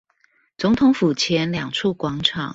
[0.57, 2.49] 總統府前兩處廣場